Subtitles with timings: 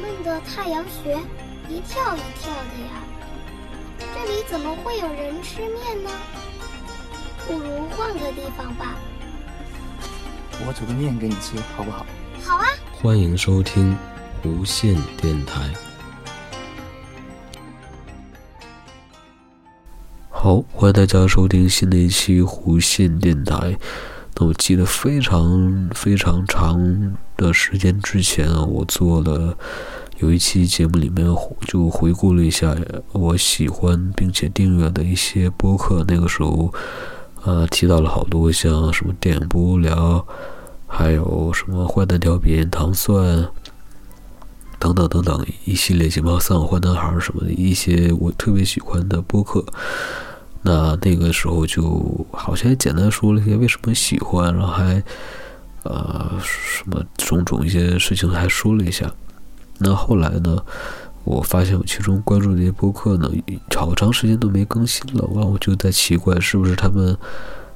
[0.00, 1.16] 闷的太阳穴
[1.68, 3.02] 一跳一跳的呀。
[3.98, 6.10] 这里怎么会有人吃面呢？
[7.46, 8.96] 不如换个地方吧。
[10.66, 12.06] 我煮个面给你吃，好不好？
[12.42, 12.66] 好啊。
[12.92, 13.96] 欢迎收听
[14.44, 15.70] 无线电台。
[20.30, 23.76] 好，欢迎大家收听新的一期无线电台。
[24.36, 29.56] 那我记得非常非常长的时间之前啊，我做了
[30.18, 31.26] 有一期节目里面
[31.66, 32.74] 就回顾了一下
[33.12, 36.04] 我喜欢并且订阅的一些播客。
[36.08, 36.72] 那个时候，
[37.44, 40.26] 呃，提到了好多像什么电影不无聊，
[40.86, 43.48] 还有什么坏蛋调频、糖蒜
[44.80, 49.64] 等等等等一系列节目，三好坏男孩什么的一些我特别喜欢的播客。
[50.66, 55.02] 那那个时候就好像简单说了一些为什么喜欢，然后还
[55.82, 59.12] 呃什么种种一些事情还说了一下。
[59.78, 60.56] 那后来呢，
[61.24, 63.30] 我发现我其中关注的一些播客呢，
[63.76, 67.14] 好长时间都没更新了，完我就在奇怪是不是他们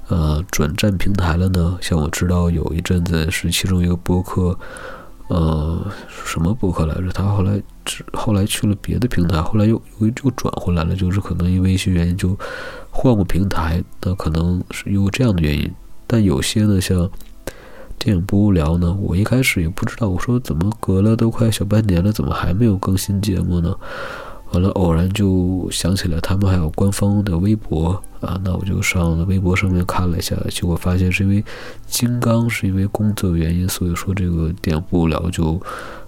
[0.08, 1.76] 呃转战平台了呢？
[1.82, 4.58] 像我知道有一阵子是其中一个播客。
[5.28, 5.86] 呃，
[6.24, 7.10] 什么博客来着？
[7.12, 12.36] 他后来只后来去了别的平台，后来又又又转回来了，就是可能因为一些原因就
[12.90, 15.70] 换过平台，那可能是因为这样的原因。
[16.06, 17.08] 但有些呢，像
[17.98, 23.74] 电影不无聊呢，我一开始也不知道，我说怎么隔了都快小半年了，怎么还没有更新节目呢？
[24.52, 27.90] 完了，偶然就想起来他们还有官方的微博
[28.22, 31.44] 啊，那我就上微博上面看了一下，结果发现是因为
[31.86, 35.60] 金刚是因为工作原因，所以说这个电影不了就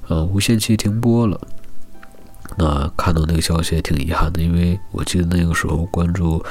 [0.08, 1.38] 呃无限期停播了。
[2.56, 6.42] 那看到那个消息也挺遗憾的，因为我记得那个时候关注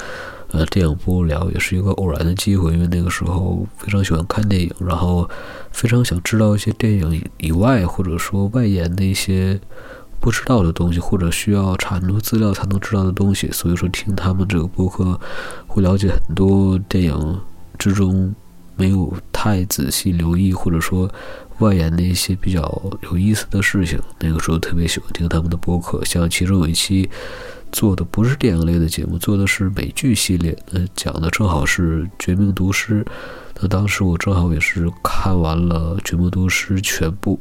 [0.52, 5.28] 呃电影不了也是一个偶然的机会，因为那个时候非常喜欢看电影，然后
[5.72, 9.60] 非常想知道一些电影以外或者说外延的一些。
[10.20, 15.20] 不知道的东西，或者需要查很多资料才能知道的东西，所以说听他们这个播客，
[15.68, 17.42] 会了解很多电影
[17.78, 18.34] 之中
[18.76, 21.10] 没有太仔细留意，或者说
[21.60, 24.00] 外延的一些比较有意思的事情。
[24.20, 27.10] 那个时候特别喜欢听他们的播客，像其中有一期
[27.72, 33.04] 做的不是电影类的节目，做的是美剧系列，那讲的正好是《绝命毒师》。
[33.62, 37.38] 那当时我正好也是看完了《绝命毒师》全部。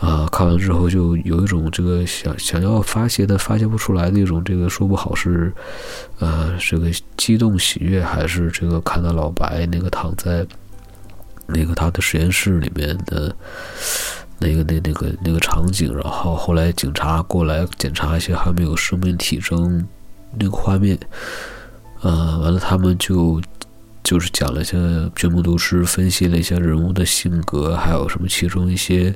[0.00, 5.52] 啊，看完之后就有一种这个想想要发泄但发泄不出来的一种这个说不好是，
[6.20, 10.46] 呃，这个激动喜悦还是这个看到老白那个躺在
[11.46, 13.34] 那个他的实验室里面的
[14.38, 19.84] 那个那那个那个场景，然后后来警察过来检查一些还没有生命体征
[20.38, 20.96] 那个画面，
[22.02, 23.42] 呃，完了他们就
[24.04, 24.78] 就是讲了一些
[25.16, 29.12] 绝目毒师，分析了一些人物的性格，还有什么其中一些。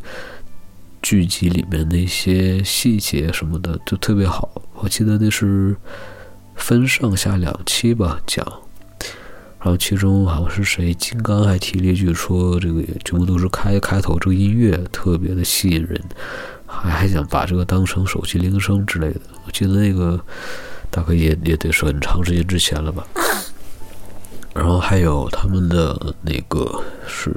[1.02, 5.76] 剧集里面的一些细节什么的就特别好，我记得那是
[6.54, 8.46] 分上下两期吧讲，
[9.58, 16.00] 然后其中好像是谁金刚还提了一句说这个全部都是开开头这个音乐特别的吸引人，
[16.66, 19.20] 还还想把这个当成手机铃声之类的。
[19.44, 20.19] 我记得那个
[20.88, 23.04] 大概也也得是很长时间之前了吧。
[24.54, 27.34] 然后还有他们的那个是。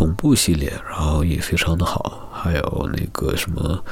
[0.00, 3.84] 恐怖系列，然后也非常的好，还有那个什么，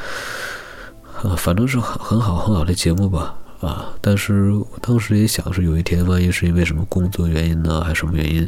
[1.23, 3.93] 呃，反正是很很好很好的节目吧，啊！
[4.01, 8.41] 但是我当时也想，是有一天万一是因为什么工作原因呢，还是什么原因，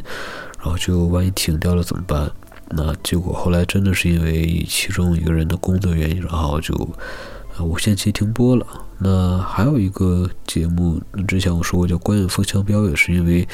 [0.57, 2.31] 然后就万一停掉了怎么办？
[2.69, 6.73] 那结果后来真的是因为其中一个人的工作原因，然后就
[7.59, 8.65] 无限期停播了。
[8.97, 13.47] 那还有一个节目，之前我说过叫《观影风向标》，也是因为。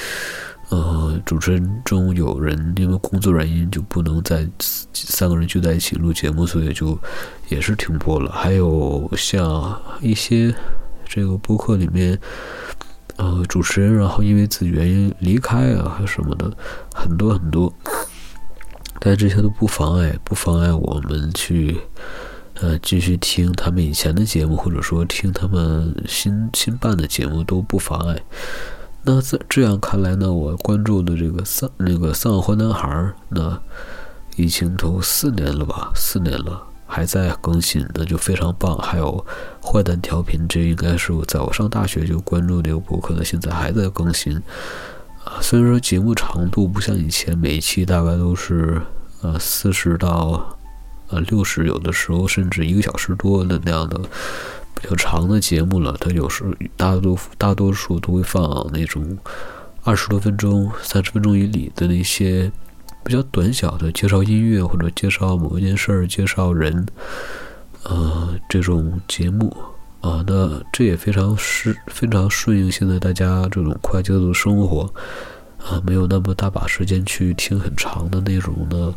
[0.70, 4.48] 呃，主持人中有人因为工作原因就不能在
[4.94, 6.98] 三个人聚在一起录节目，所以就
[7.50, 8.32] 也是停播了。
[8.32, 10.54] 还有像一些
[11.06, 12.20] 这个播客里面，
[13.16, 16.52] 呃，主持人然后因为自己原因离开啊，还什么的，
[16.94, 17.74] 很多很多。
[19.00, 21.78] 但这些都不妨碍，不妨碍我们去
[22.56, 28.20] 呃继续听他们以前的节目，或者说听他们新新办的节目都不妨碍。
[29.10, 33.58] 那这这样看来呢，我关注的这个丧那个丧坏男孩那
[34.36, 38.78] 已经都四年了吧，四年了还在更新，那就非常棒。
[38.80, 39.26] 还有
[39.64, 44.36] 坏蛋调频，这应该是我在我上大学就关注这个博客的，现在还在更新
[45.24, 45.40] 啊。
[45.40, 48.82] 虽然说节目长度不像以前，每一期大概都是
[49.22, 50.58] 呃四十到
[51.08, 54.02] 呃六十，有的时候甚至一个小时多的那样的。
[54.80, 56.46] 比较长的节目了，它有时
[56.76, 59.18] 大多大多数都会放那种
[59.84, 62.52] 二十多分钟、三十分钟以里的那些
[63.04, 66.86] 比较短小的介绍音乐或者介绍某一件事儿、介绍人，
[67.84, 69.56] 呃，这种节目
[70.02, 74.84] 啊，那这也非常适非常顺应现在大家这种快节奏的生活
[75.58, 78.94] 啊，没有那么大把时间去听很长的内容的，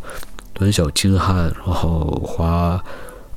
[0.52, 2.82] 短小精悍，然后花。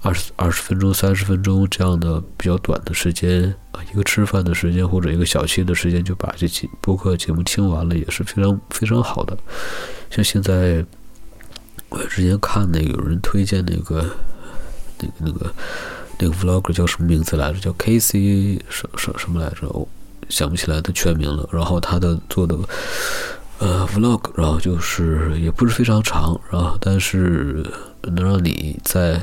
[0.04, 9.36] 二十二十分钟、三十分钟这样的比较短的时间啊，一个吃饭的时间或者一个小憩的时间就把这期播客节目听完了，也是非常非常好的。
[10.12, 10.86] 像现在
[11.88, 14.06] 我之前看那个有人推荐那个
[15.00, 15.54] 那个那个
[16.20, 17.60] 那个 vlog 叫什么名字来着？
[17.60, 19.70] 叫 Casey 什什什么来着？
[19.70, 19.88] 我
[20.28, 21.48] 想不起来他全名了。
[21.50, 22.58] 然后他的做的
[23.60, 27.66] 呃 vlog，然后就是也不是非常长，然后但是
[28.02, 29.22] 能让你在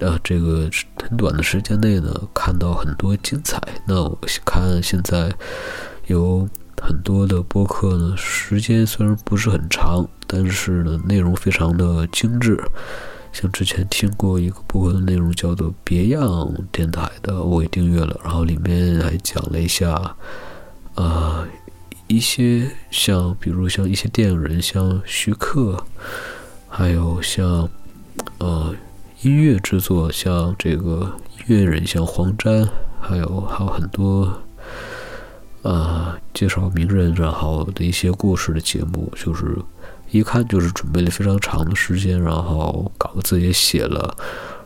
[0.00, 3.60] 呃，这个很短的时间内呢，看到很多精彩。
[3.86, 5.30] 那我看现在
[6.06, 6.48] 有
[6.80, 12.58] 很多的播客呢，时间虽然不是很长，但是呢，内容非常的精致。
[13.30, 18.18] 像之前听过一个播客的内容叫做《别样电台》的，我也订阅了。
[18.24, 20.16] 然后里面还讲了一下，
[20.94, 21.46] 呃，
[22.06, 25.84] 一些像比如像一些电影人，像徐克，
[26.70, 27.68] 还有像
[28.38, 28.74] 呃。
[29.22, 32.66] 音乐制作像这个音乐人，像黄沾，
[32.98, 34.32] 还有还有很多，
[35.60, 39.58] 呃，介绍名人然后的一些故事的节目，就是
[40.10, 44.16] 一看就是准备了非常长的时间，然后稿子也写了，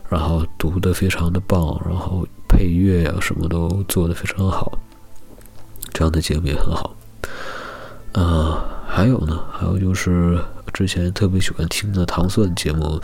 [0.07, 4.79] 然后读的非常的棒，然后配乐呀什么都做的非常好，
[5.91, 6.95] 这样的节目也很好。
[8.13, 10.39] 呃，还有呢，还有就是
[10.71, 13.01] 之前特别喜欢听的糖蒜节目。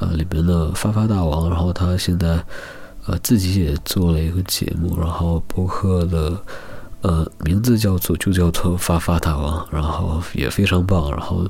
[0.00, 2.44] 呃，里面的发发大王，然后他现在
[3.06, 6.36] 呃自己也做了一个节目，然后博客的
[7.02, 11.10] 呃名字叫做就叫做发发大王，然后也非常棒。
[11.12, 11.48] 然后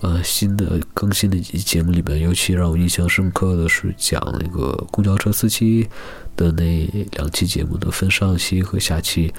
[0.00, 5.86] 呃新的更新的节目里面，尤其让我印象深刻的是讲那个公交车司机
[6.34, 9.30] 的那两期节目的分上期和下期，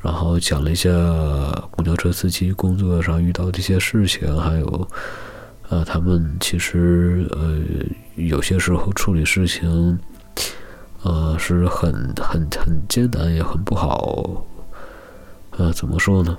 [0.00, 0.88] 然后讲了一下
[1.72, 4.88] 公交车司机工作上遇到的一些事情，还有。
[5.70, 7.58] 呃，他们其实呃，
[8.16, 9.98] 有些时候处理事情，
[11.02, 14.44] 呃，是很很很艰难，也很不好。
[15.52, 16.36] 呃，怎么说呢？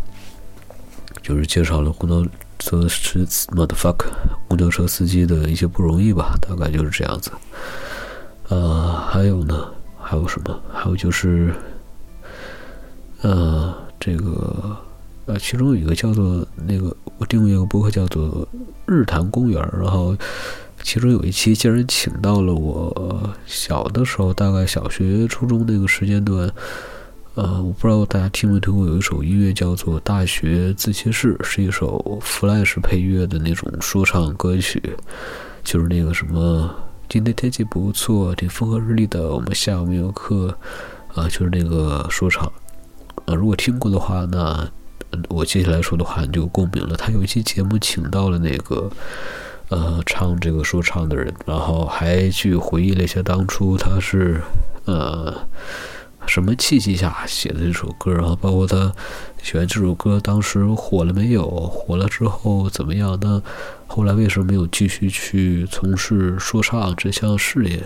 [1.23, 2.29] 就是介绍了公交
[2.59, 4.05] 车司 motherfuck
[4.47, 7.31] 公交车司机的一些不容易吧，大概就是这样子。
[8.49, 9.67] 呃，还有呢？
[9.99, 10.61] 还有什么？
[10.71, 11.51] 还有就是，
[13.21, 14.77] 呃，这个。
[15.25, 18.47] 呃，其中有一个叫做那个，我订阅一个博客叫做
[18.85, 20.15] 日坛公园然后
[20.83, 26.47] 其中有一期竟然请到了我小的时候，大概小学、初中那个时间段，
[27.33, 34.79] 呃，我不知道大家听没听过，有一首音乐叫做《大学自习室》，是一首 Flash 配乐的那种说唱歌曲，
[35.63, 36.69] 就是那个什么
[37.09, 40.55] 今天天气不错，挺风和日丽的，我们下午没有课，
[41.15, 42.45] 啊，就是那个说唱，
[43.25, 44.69] 啊，如果听过的话，那。
[45.29, 46.95] 我接下来说的话你就共鸣了。
[46.95, 48.89] 他有一期节目请到了那个，
[49.69, 54.41] 呃，唱这个说唱的人，然后还去回忆了一下当初他是，
[54.85, 55.47] 呃，
[56.25, 58.93] 什么契机下写的这首歌，然后包括他
[59.41, 63.17] 喜欢这首歌当时火了没有，火了之后怎么样？
[63.21, 63.41] 那
[63.87, 67.83] 后来为什么没有继续去从事说唱这项事业？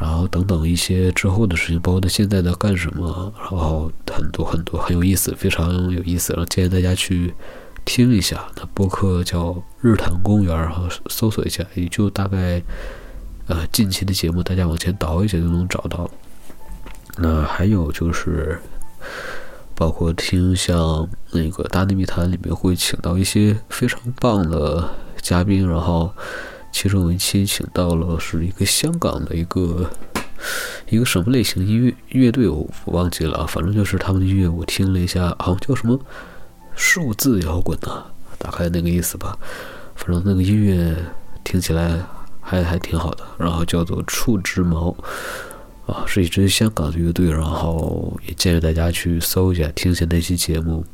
[0.00, 7.34] 然后等等一些之后的事情，包括他现在在干什么，然后很多很多很有意思，非常有意思，然后建议大家去
[7.84, 8.46] 听一下。
[8.54, 12.62] 那播客叫日坛公园，然后搜索一下，也就大概
[13.48, 16.08] 呃近期的节目，大家往前倒一下就能找到。
[17.16, 18.56] 那还有就是，
[19.74, 24.88] 包括听像那个大内密谈里面会请到一些非常棒的
[25.20, 26.12] 嘉宾，然后。
[26.70, 29.90] 其中有一期请到了是一个香港的一个
[30.88, 35.98] 一个什么类型音乐乐队，我忘记了啊，反正就是他们的音乐，我听了一下，好像叫什么
[36.74, 38.04] 数字摇滚呐，
[38.38, 39.36] 大概那个意思吧。
[39.96, 40.96] 反正那个音乐
[41.42, 42.00] 听起来
[42.40, 44.94] 还还挺好的，然后叫做触之毛
[45.86, 50.84] 啊，是一支香港的乐队，然后也建议大家去搜一下，听一下那期节目。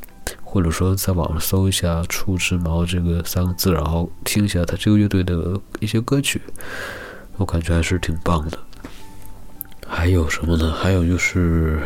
[0.43, 6.41] 或者说，在网上搜一下“初之毛”这个三个字，然后听一下他这个乐队的一些歌曲，
[7.37, 8.59] 我感觉还是挺棒的。
[9.87, 10.73] 还有什么呢？
[10.73, 11.81] 还有就是，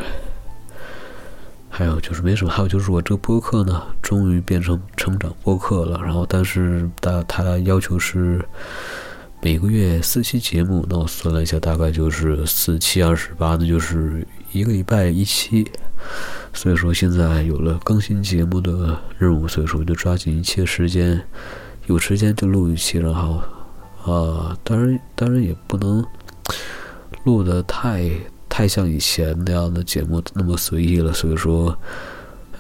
[1.69, 2.51] 还有就是没什么。
[2.51, 6.01] 还有就是我这个播客呢，终于变成成长播客了。
[6.03, 8.45] 然后，但是大他要求是
[9.43, 10.87] 每个月四期节目。
[10.89, 15.69] 那我算了一下，大概就是四七二十八，那就是一个礼拜一期。
[16.53, 21.23] 所以说现在有了更新节目的任务，所以说就抓紧一切时间，
[21.87, 23.43] 有时间就录一期，然后
[24.05, 26.05] 啊，当然当然也不能
[27.25, 28.11] 录的太
[28.49, 31.77] 太像以前那样的节目那么随意了，所以说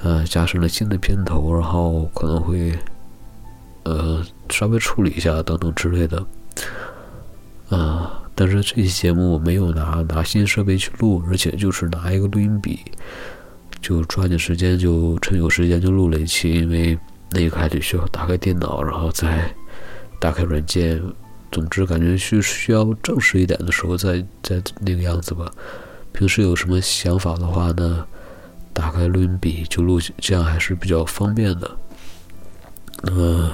[0.02, 2.78] 呃加上了新的片头，然后可能会
[3.84, 6.24] 呃稍微处理一下等等之类的，
[7.70, 8.14] 啊。
[8.40, 12.78] 但是这期节目我没有拿拿新设备去录，而且就是拿一个录音笔，
[13.80, 16.98] 就抓紧时间就趁有时间就录了一期，因为
[17.30, 19.54] 那个还得需要打开电脑，然后再
[20.20, 21.02] 打开软件，
[21.50, 25.50] 总之感觉需需要正式一点的时候再再那个样子吧。
[26.12, 28.06] 平时有什么想法的话呢，
[28.72, 31.76] 打开录音笔就录，这样还是比较方便的。
[33.04, 33.50] 嗯。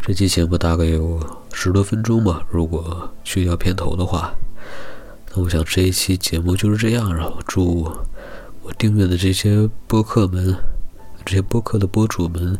[0.00, 1.20] 这期节目大概有
[1.52, 4.32] 十多分钟吧，如果去掉片头的话，
[5.40, 7.14] 我想这一期节目就是这样。
[7.14, 7.92] 然后祝
[8.62, 10.54] 我订阅的这些播客们、
[11.24, 12.58] 这些播客的播主们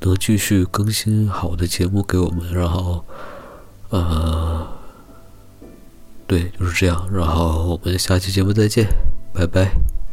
[0.00, 2.52] 能继续更新好的节目给我们。
[2.52, 3.04] 然后，
[3.90, 4.66] 呃，
[6.26, 7.08] 对，就是这样。
[7.12, 8.86] 然后我们下期节目再见，
[9.32, 10.03] 拜拜。